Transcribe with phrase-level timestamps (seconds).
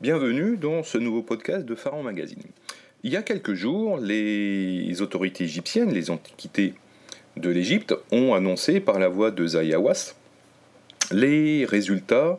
[0.00, 2.40] Bienvenue dans ce nouveau podcast de Pharaon Magazine.
[3.02, 6.72] Il y a quelques jours, les autorités égyptiennes, les antiquités
[7.36, 10.14] de l'Égypte, ont annoncé par la voix de Zayawas
[11.10, 12.38] les résultats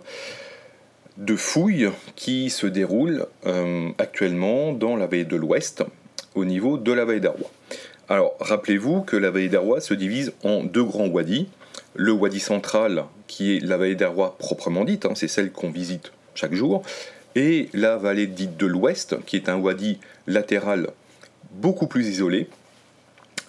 [1.17, 5.83] de fouilles qui se déroulent euh, actuellement dans la vallée de l'Ouest,
[6.33, 7.51] au niveau de la vallée d'Arwa.
[8.09, 11.47] Alors, rappelez-vous que la vallée d'Arwa se divise en deux grands wadis.
[11.93, 16.11] Le wadi central, qui est la vallée d'Arwa proprement dite, hein, c'est celle qu'on visite
[16.33, 16.81] chaque jour,
[17.35, 20.87] et la vallée dite de l'Ouest, qui est un wadi latéral
[21.51, 22.47] beaucoup plus isolé,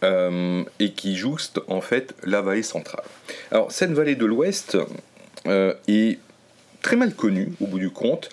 [0.03, 3.05] euh, et qui jouxte en fait la vallée centrale.
[3.53, 4.77] Alors cette vallée de l'Ouest
[5.47, 6.19] euh, est
[6.81, 8.29] très mal connue au bout du compte.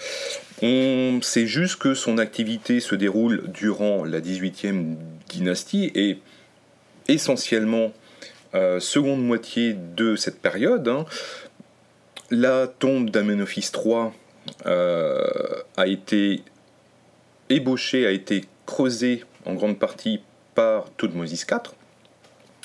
[0.64, 4.96] On sait juste que son activité se déroule durant la 18e
[5.30, 6.18] dynastie et
[7.08, 7.94] essentiellement
[8.56, 10.88] euh, seconde moitié de cette période.
[10.88, 11.06] Hein.
[12.32, 14.10] La tombe d'Amenophis III
[14.66, 16.44] a été
[17.50, 20.22] ébauché, a été creusé en grande partie
[20.56, 21.74] par Toutmosis IV,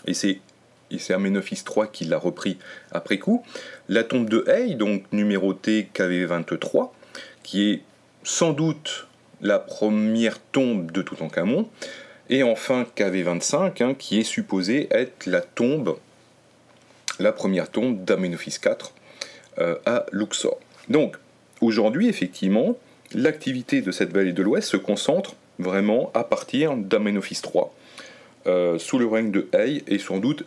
[0.06, 2.58] et c'est Amenophis III qui l'a repris
[2.92, 3.44] après coup.
[3.88, 6.90] La tombe de Hay, donc numérotée KV23,
[7.42, 7.82] qui est
[8.22, 9.06] sans doute
[9.40, 11.68] la première tombe de Toutankhamon,
[12.30, 15.98] et enfin KV25, hein, qui est supposée être la tombe,
[17.18, 18.76] la première tombe d'Amenophis IV
[19.58, 20.58] euh, à Luxor.
[20.88, 21.16] Donc,
[21.64, 22.76] Aujourd'hui, effectivement,
[23.14, 27.64] l'activité de cette vallée de l'Ouest se concentre vraiment à partir d'Amenophis III,
[28.46, 30.44] euh, sous le règne de Hay, et sans doute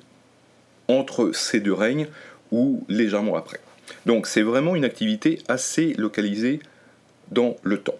[0.88, 2.06] entre ces deux règnes
[2.52, 3.60] ou légèrement après.
[4.06, 6.60] Donc c'est vraiment une activité assez localisée
[7.32, 7.98] dans le temps.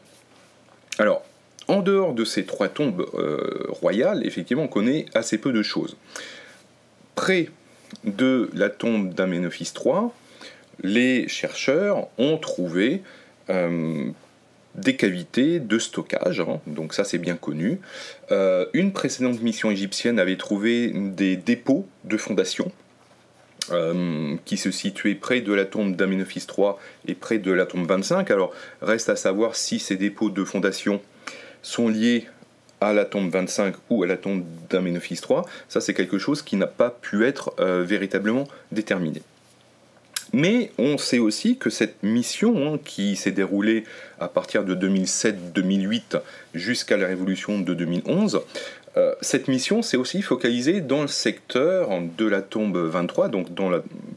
[1.00, 1.24] Alors,
[1.68, 5.98] en dehors de ces trois tombes euh, royales, effectivement, on connaît assez peu de choses.
[7.16, 7.50] Près
[8.04, 10.12] de la tombe d'Amenophis III,
[10.84, 13.02] les chercheurs ont trouvé
[13.50, 14.10] euh,
[14.76, 17.80] des cavités de stockage, hein, donc ça c'est bien connu.
[18.32, 22.72] Euh, une précédente mission égyptienne avait trouvé des dépôts de fondations
[23.72, 26.74] euh, qui se situaient près de la tombe d'Amenophis III
[27.08, 28.30] et près de la tombe 25.
[28.30, 31.02] Alors reste à savoir si ces dépôts de fondations
[31.64, 32.28] sont liés
[32.80, 35.40] à la tombe 25 ou à la tombe d'Amenophis III.
[35.70, 39.24] Ça c'est quelque chose qui n'a pas pu être véritablement déterminé.
[40.34, 43.86] Mais on sait aussi que cette mission, hein, qui s'est déroulée
[44.20, 46.20] à partir de 2007-2008
[46.54, 48.42] jusqu'à la révolution de 2011,
[48.98, 53.48] euh, cette mission s'est aussi focalisée dans le secteur de la tombe 23, donc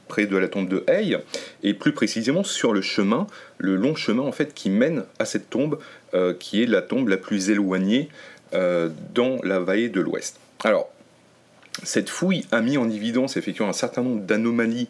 [0.09, 1.19] près de la tombe de Hay,
[1.63, 3.27] et plus précisément sur le chemin,
[3.59, 5.79] le long chemin en fait qui mène à cette tombe,
[6.15, 8.09] euh, qui est la tombe la plus éloignée
[8.55, 10.41] euh, dans la vallée de l'Ouest.
[10.65, 10.91] Alors,
[11.83, 14.89] cette fouille a mis en évidence effectivement un certain nombre d'anomalies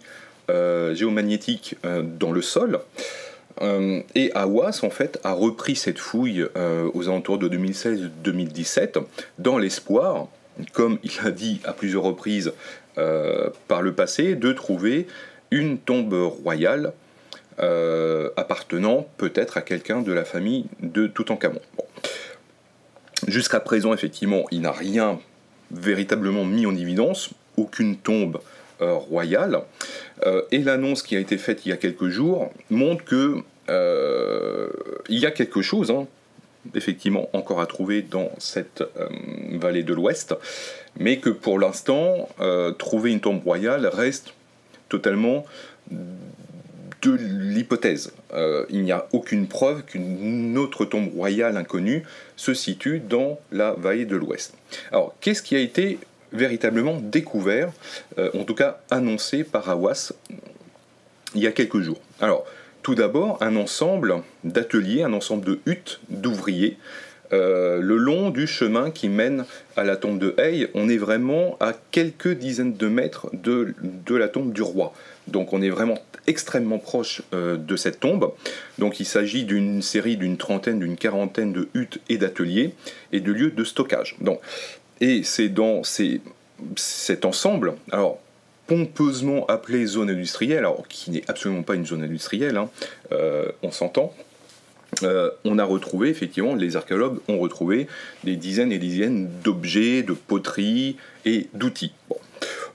[0.95, 2.81] géomagnétique euh, dans le sol.
[3.63, 6.47] Euh, et Awas, en fait, a repris cette fouille
[6.95, 9.03] aux alentours de 2016-2017
[9.39, 10.29] dans l'espoir,
[10.73, 12.53] comme il a dit à plusieurs reprises
[13.69, 15.07] par le passé, de trouver
[15.51, 16.93] une tombe royale
[18.37, 21.61] appartenant peut-être à quelqu'un de la famille de Toutankhamon.
[23.29, 25.19] Jusqu'à présent, effectivement, il n'a rien
[25.71, 28.41] véritablement mis en évidence, aucune tombe
[28.81, 29.61] royale.
[30.27, 33.37] Euh, et l'annonce qui a été faite il y a quelques jours montre que
[33.69, 34.69] euh,
[35.09, 36.07] il y a quelque chose, hein,
[36.75, 39.09] effectivement, encore à trouver dans cette euh,
[39.53, 40.35] vallée de l'Ouest,
[40.99, 42.29] mais que pour l'instant,
[42.79, 44.35] trouver une tombe royale reste
[44.89, 45.45] totalement
[45.91, 48.13] de l'hypothèse.
[48.69, 52.03] il n'y a aucune preuve qu'une autre tombe royale inconnue
[52.37, 54.55] se situe dans la vallée de l'Ouest.
[54.91, 55.99] Alors, qu'est-ce qui a été
[56.33, 57.71] véritablement découvert,
[58.19, 60.13] euh, en tout cas annoncé par Awas
[61.35, 62.01] il y a quelques jours.
[62.21, 62.45] Alors,
[62.83, 66.77] tout d'abord, un ensemble d'ateliers, un ensemble de huttes d'ouvriers
[67.33, 69.45] euh, le long du chemin qui mène
[69.77, 70.69] à la tombe de Hay.
[70.75, 73.73] On est vraiment à quelques dizaines de mètres de,
[74.11, 74.93] la tombe du roi.
[75.29, 78.33] Donc on est vraiment extrêmement proche euh, de cette tombe.
[78.79, 82.75] Donc il s'agit d'une série d'une trentaine, d'une quarantaine de huttes et d'ateliers
[83.13, 84.17] et de lieux de stockage.
[85.01, 85.83] Et c'est dans
[86.77, 88.19] cet ensemble, alors
[88.67, 92.71] pompeusement appelé zone industrielle, alors qui n'est absolument pas une zone industrielle, hein,
[93.11, 94.15] euh, on s'entend,
[95.03, 97.89] euh, on a retrouvé, effectivement, les archéologues ont retrouvé
[98.23, 101.93] des dizaines et des dizaines d'objets, de poteries et d'outils.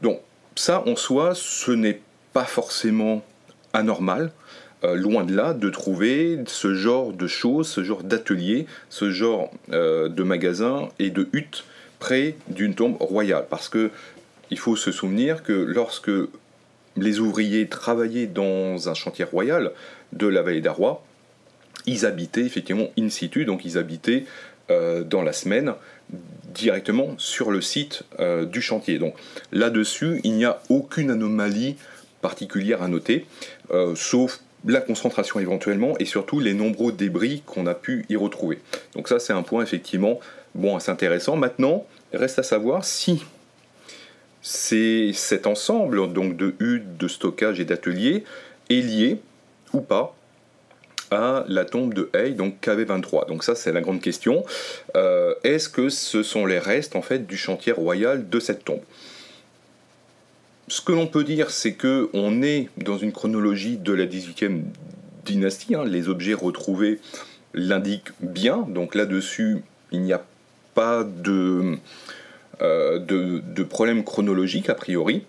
[0.02, 0.20] Donc
[0.56, 2.02] ça, en soi, ce n'est
[2.34, 3.24] pas forcément
[3.72, 4.32] anormal,
[4.84, 9.50] euh, loin de là, de trouver ce genre de choses, ce genre d'ateliers, ce genre
[9.70, 11.64] de magasins et de huttes
[12.00, 13.46] près d'une tombe royale.
[13.50, 13.92] Parce que
[14.52, 16.12] il faut se souvenir que lorsque
[16.98, 19.72] les ouvriers travaillaient dans un chantier royal
[20.14, 21.04] de la vallée d'Arrois,
[21.86, 24.26] ils habitaient effectivement in situ, donc ils habitaient
[24.70, 25.74] dans la semaine
[26.54, 28.04] directement sur le site
[28.52, 28.98] du chantier.
[28.98, 29.16] Donc
[29.52, 31.76] là-dessus, il n'y a aucune anomalie
[32.22, 33.26] particulière à noter,
[33.96, 38.60] sauf la concentration éventuellement et surtout les nombreux débris qu'on a pu y retrouver.
[38.96, 40.20] Donc ça c'est un point effectivement
[40.56, 41.36] bon assez intéressant.
[41.36, 43.24] Maintenant, reste à savoir si
[44.42, 48.24] c'est cet ensemble donc de huttes, de stockage et d'ateliers
[48.70, 49.20] est lié
[49.74, 50.16] ou pas
[51.12, 53.28] à la tombe de Hay, donc KV23.
[53.28, 54.44] Donc ça c'est la grande question.
[54.96, 58.82] Euh, est-ce que ce sont les restes en fait du chantier royal de cette tombe?
[60.68, 64.62] Ce que l'on peut dire, c'est que on est dans une chronologie de la 18e
[65.24, 65.76] dynastie.
[65.76, 65.86] Hein.
[65.86, 67.00] Les objets retrouvés
[67.54, 68.66] l'indiquent bien.
[68.70, 70.24] Donc là-dessus, il n'y a
[70.76, 75.24] pas euh, de, de, problème chronologique a priori.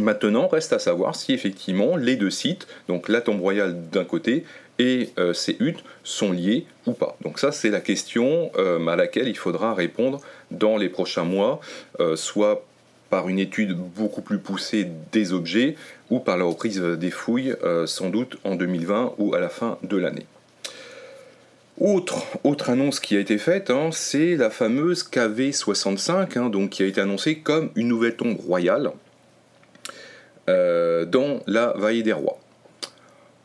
[0.00, 4.44] Maintenant, reste à savoir si effectivement les deux sites, donc la tombe royale d'un côté
[4.80, 7.16] et euh, ces huttes, sont liés ou pas.
[7.22, 10.20] Donc ça, c'est la question euh, à laquelle il faudra répondre
[10.50, 11.60] dans les prochains mois,
[12.16, 12.64] soit
[13.14, 15.76] par une étude beaucoup plus poussée des objets
[16.10, 19.78] ou par la reprise des fouilles, euh, sans doute en 2020 ou à la fin
[19.84, 20.26] de l'année.
[21.80, 27.00] Autre, annonce qui a été faite, hein, c'est la fameuse KV65, hein, qui a été
[27.00, 28.92] annoncée comme une nouvelle tombe royale
[30.48, 32.38] euh, dans la Vallée des Rois.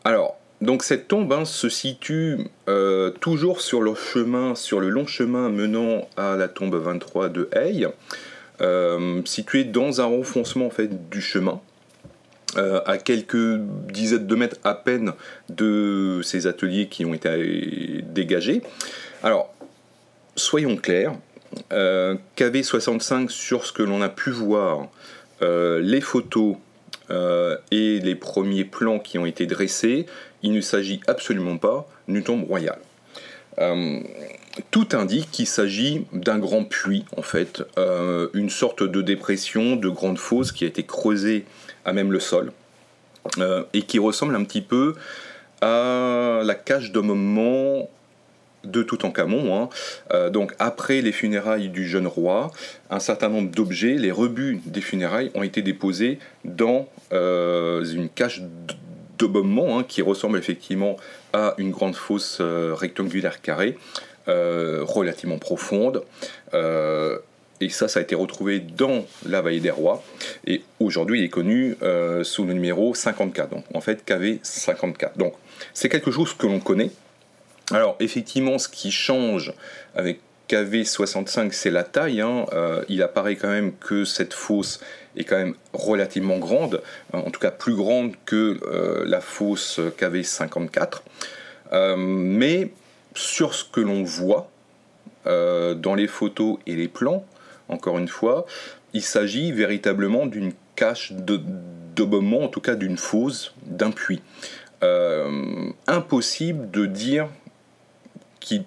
[0.03, 2.37] Alors, donc cette tombe hein, se situe
[2.67, 7.49] euh, toujours sur le chemin, sur le long chemin menant à la tombe 23 de
[7.53, 7.87] Hay.
[8.61, 11.61] Euh, situé dans un renfoncement en fait, du chemin,
[12.57, 13.57] euh, à quelques
[13.91, 15.13] dizaines de mètres à peine
[15.49, 18.61] de ces ateliers qui ont été dégagés.
[19.23, 19.53] Alors,
[20.35, 21.13] soyons clairs,
[21.73, 24.87] euh, KV65 sur ce que l'on a pu voir,
[25.41, 26.57] les photos
[27.09, 30.05] et les premiers plans qui ont été dressés,
[30.43, 32.79] il ne s'agit absolument pas d'une tombe royale
[34.71, 39.89] tout indique qu'il s'agit d'un grand puits, en fait, euh, une sorte de dépression, de
[39.89, 41.45] grande fosse qui a été creusée
[41.85, 42.51] à même le sol,
[43.37, 44.95] euh, et qui ressemble un petit peu
[45.61, 47.89] à la cage de moment
[48.63, 49.55] de Toutankhamon.
[49.55, 49.69] Hein.
[50.13, 52.51] Euh, donc après les funérailles du jeune roi,
[52.89, 58.43] un certain nombre d'objets, les rebuts des funérailles, ont été déposés dans une cage
[59.17, 60.95] de moment hein, qui ressemble effectivement
[61.33, 63.77] à une grande fosse rectangulaire carrée.
[64.29, 66.03] Euh, relativement profonde.
[66.53, 67.17] Euh,
[67.61, 70.03] et ça, ça a été retrouvé dans la vallée des rois.
[70.45, 73.49] Et aujourd'hui, il est connu euh, sous le numéro 54.
[73.49, 75.17] Donc, en fait, KV 54.
[75.17, 75.33] Donc,
[75.73, 76.91] c'est quelque chose que l'on connaît.
[77.71, 79.51] Alors, effectivement, ce qui change
[79.95, 82.21] avec KV 65, c'est la taille.
[82.21, 82.45] Hein.
[82.87, 84.79] il apparaît quand même que cette fosse
[85.17, 86.81] est quand même relativement grande,
[87.13, 88.59] en tout cas plus grande que
[89.05, 91.03] la fosse KV 54.
[91.97, 92.69] mais
[93.19, 94.49] sur ce que l'on voit
[95.27, 97.25] euh, dans les photos et les plans,
[97.67, 98.45] encore une fois,
[98.93, 101.41] il s'agit véritablement d'une cache de,
[102.01, 104.21] en tout cas d'une fosse, d'un puits.
[104.83, 107.27] Euh, impossible de dire
[108.39, 108.63] qu'il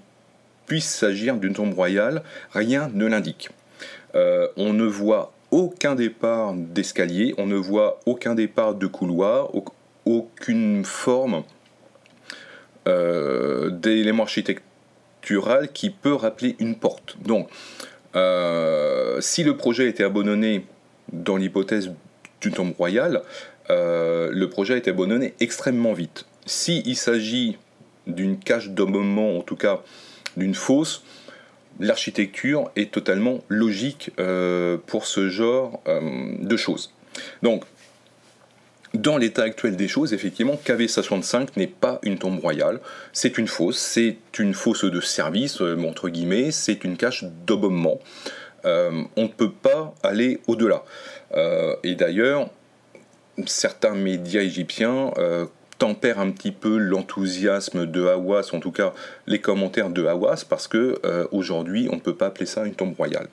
[0.66, 2.22] puisse s'agir d'une tombe royale,
[2.52, 3.48] rien ne l'indique.
[4.14, 9.50] Euh, on ne voit aucun départ d'escalier, on ne voit aucun départ de couloir,
[10.04, 11.42] aucune forme
[12.86, 14.62] d'éléments architectural
[15.72, 17.16] qui peut rappeler une porte.
[17.24, 17.48] Donc,
[18.14, 20.66] euh, si le projet était abandonné
[21.12, 21.90] dans l'hypothèse
[22.40, 23.22] d'une tombe royale,
[23.70, 26.26] euh, le projet été abandonné extrêmement vite.
[26.44, 27.56] S'il il s'agit
[28.06, 29.82] d'une cache moment, en tout cas
[30.36, 31.04] d'une fosse,
[31.78, 34.10] l'architecture est totalement logique
[34.86, 36.92] pour ce genre de choses.
[37.42, 37.64] Donc,
[39.02, 42.80] dans l'état actuel des choses, effectivement, KV65 n'est pas une tombe royale,
[43.12, 47.98] c'est une fosse, c'est une fosse de service, euh, entre guillemets, c'est une cache d'obomement.
[48.64, 50.84] Euh, on ne peut pas aller au-delà.
[51.34, 52.48] Euh, et d'ailleurs,
[53.46, 55.10] certains médias égyptiens
[55.78, 58.92] tempèrent un petit peu l'enthousiasme de Hawass, en tout cas
[59.26, 61.00] les commentaires de Hawass, parce que
[61.32, 63.26] aujourd'hui, on ne peut pas appeler ça une tombe royale.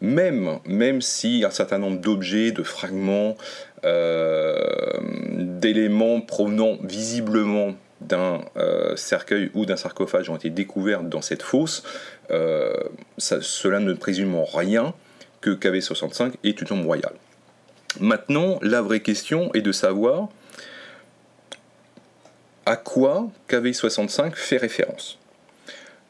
[0.00, 3.36] Même, même si un certain nombre d'objets, de fragments,
[3.84, 4.98] euh,
[5.36, 11.82] d'éléments provenant visiblement d'un euh, cercueil ou d'un sarcophage ont été découverts dans cette fosse,
[12.30, 12.72] euh,
[13.18, 14.94] cela ne présume en rien
[15.40, 17.14] que KV65 est une tombe royale.
[17.98, 20.28] Maintenant, la vraie question est de savoir
[22.66, 25.18] à quoi KV65 fait référence.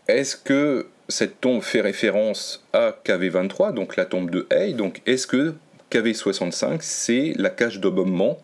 [0.09, 5.27] Est-ce que cette tombe fait référence à KV23, donc la tombe de Hay Donc est-ce
[5.27, 5.55] que
[5.91, 8.39] KV65, c'est la cage d'obomement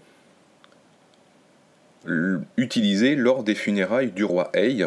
[2.56, 4.86] utilisée lors des funérailles du roi Hay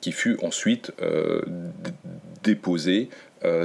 [0.00, 0.92] qui fut ensuite
[2.42, 3.08] déposé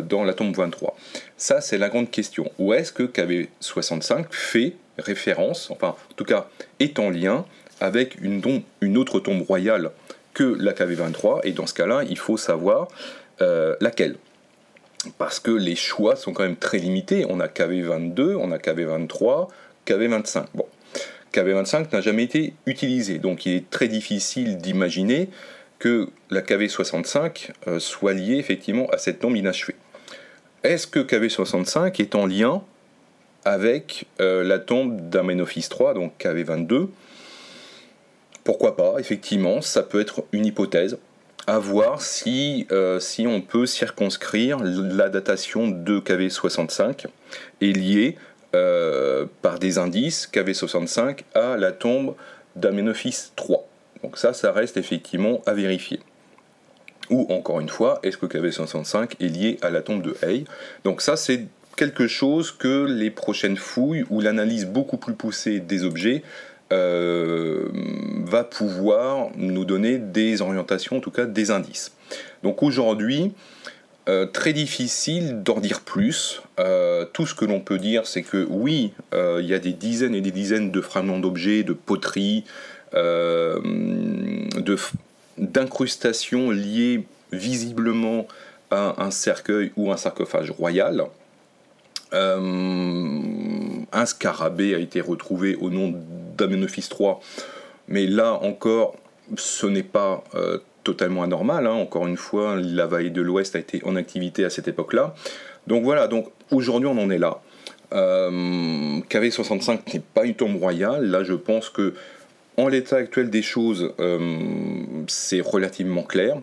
[0.03, 0.95] dans la tombe 23.
[1.37, 2.51] Ça, c'est la grande question.
[2.59, 6.49] Où est-ce que KV65 fait référence, enfin, en tout cas,
[6.79, 7.45] est en lien
[7.79, 9.91] avec une autre tombe royale
[10.37, 12.87] que la KV23, et dans ce cas-là, il faut savoir
[13.81, 14.15] laquelle
[15.17, 17.25] parce que les choix sont quand même très limités.
[17.29, 19.49] On a KV22, on a KV23,
[19.85, 20.45] KV25.
[20.53, 20.65] Bon,
[21.33, 25.29] KV25 n'a jamais été utilisé, donc il est très difficile d'imaginer
[25.79, 29.75] que la KV65 euh, soit liée effectivement à cette tombe inachevée.
[30.63, 32.63] Est-ce que KV65 est en lien
[33.45, 36.87] avec euh, la tombe d'Amenophis III, donc KV22
[38.47, 40.97] Pourquoi pas, effectivement, ça peut être une hypothèse
[41.47, 47.07] à voir si, euh, si on peut circonscrire la datation de KV65
[47.59, 48.17] et liée
[48.55, 52.15] euh, par des indices KV65 à la tombe
[52.55, 53.57] d'Amenophis III.
[54.01, 55.99] Donc ça, ça reste effectivement à vérifier.
[57.09, 60.45] Ou encore une fois, est-ce que KV65 est lié à la tombe de Hay
[60.85, 65.83] Donc ça, c'est quelque chose que les prochaines fouilles ou l'analyse beaucoup plus poussée des
[65.83, 66.23] objets
[66.73, 67.69] euh,
[68.25, 71.93] va pouvoir nous donner des orientations, en tout cas des indices.
[72.43, 73.31] Donc aujourd'hui,
[74.09, 76.41] euh, très difficile d'en dire plus.
[76.59, 80.13] Euh, tout ce que l'on peut dire, c'est que oui, il y a des dizaines
[80.13, 82.43] et des dizaines de fragments d'objets, de poteries,
[85.37, 88.27] d'incrustations liées visiblement
[88.71, 91.05] à un cercueil ou un sarcophage royal.
[92.11, 95.93] un scarabée a été retrouvé au nom
[96.37, 97.19] d'Amenophis 3.
[97.87, 98.95] Mais là encore,
[99.35, 101.67] ce n'est pas euh, totalement anormal.
[101.67, 101.73] Hein.
[101.73, 105.15] Encore une fois, la vallée de l'Ouest a été en activité à cette époque-là.
[105.67, 107.41] Donc voilà, donc aujourd'hui on en est là.
[107.93, 111.05] Euh, KV65 n'est pas une tombe royale.
[111.05, 111.93] Là, je pense que
[112.57, 116.37] en l'état actuel des choses, euh, c'est relativement clair.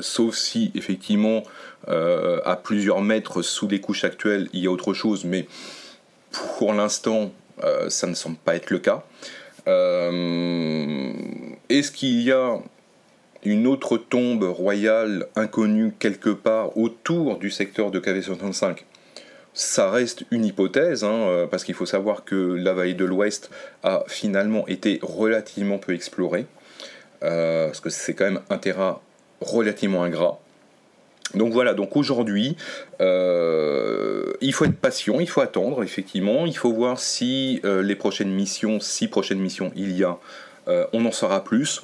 [0.00, 1.42] sauf si effectivement
[1.86, 5.46] à plusieurs mètres sous les couches actuelles il y a autre chose, mais
[6.58, 7.47] pour l'instant euh,
[7.88, 9.04] ça ne semble pas être le cas.
[9.68, 11.12] Euh,
[11.68, 12.58] est-ce qu'il y a
[13.44, 18.78] une autre tombe royale inconnue quelque part autour du secteur de KV65
[19.54, 23.50] ça reste une hypothèse, hein, euh, parce qu'il faut savoir que la vallée de l'Ouest
[23.82, 26.46] a finalement été relativement peu explorée,
[27.18, 29.00] parce que c'est quand même un terrain
[29.40, 30.38] relativement ingrat.
[31.34, 32.56] Donc voilà, donc aujourd'hui,
[33.00, 37.96] euh, il faut être patient, il faut attendre, effectivement, il faut voir si euh, les
[37.96, 40.16] prochaines missions, si prochaines missions il y a,
[40.68, 41.82] euh, on en saura plus.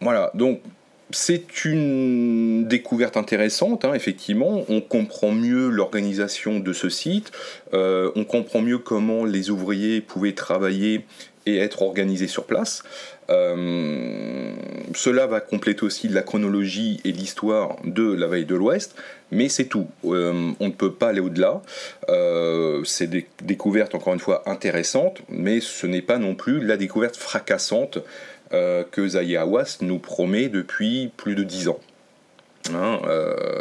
[0.00, 0.60] Voilà, donc
[1.10, 4.64] c'est une découverte intéressante, hein, effectivement.
[4.68, 7.32] On comprend mieux l'organisation de ce site,
[7.72, 11.04] on comprend mieux comment les ouvriers pouvaient travailler
[11.46, 12.82] et être organisés sur place.
[13.30, 14.52] Euh,
[14.94, 18.94] cela va compléter aussi la chronologie et l'histoire de la veille de l'Ouest,
[19.30, 19.86] mais c'est tout.
[20.04, 21.60] Euh, on ne peut pas aller au-delà.
[22.08, 26.76] Euh, c'est des découvertes, encore une fois, intéressantes, mais ce n'est pas non plus la
[26.76, 27.98] découverte fracassante
[28.50, 31.80] que Zahi Hawass nous promet depuis plus de dix ans.
[32.74, 33.00] Hein,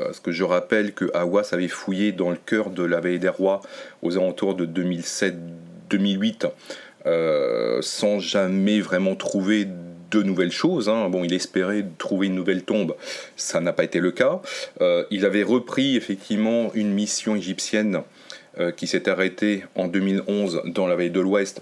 [0.06, 3.30] parce que je rappelle que Hawass avait fouillé dans le cœur de la veille des
[3.30, 3.62] rois
[4.02, 6.50] aux alentours de 2007-2008
[7.08, 9.66] euh, sans jamais vraiment trouver
[10.12, 10.90] de nouvelles choses.
[10.90, 11.08] Hein.
[11.10, 12.96] Bon, il espérait trouver une nouvelle tombe,
[13.38, 14.42] ça n'a pas été le cas.
[14.82, 18.02] Euh, il avait repris effectivement une mission égyptienne
[18.60, 21.62] euh, qui s'est arrêtée en 2011 dans la vallée de l'Ouest,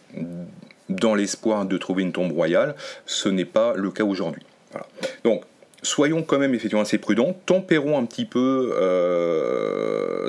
[0.90, 2.76] dans l'espoir de trouver une tombe royale.
[3.06, 4.44] Ce n'est pas le cas aujourd'hui.
[5.24, 5.44] Donc,
[5.82, 8.74] soyons quand même effectivement assez prudents, tempérons un petit peu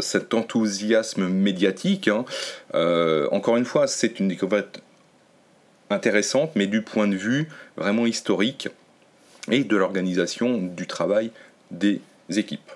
[0.01, 2.09] cet enthousiasme médiatique.
[2.09, 2.25] Hein.
[3.33, 4.81] encore une fois, c'est une découverte
[5.91, 8.69] intéressante, mais du point de vue vraiment historique
[9.51, 11.31] et de l'organisation du travail
[11.71, 12.71] des équipes.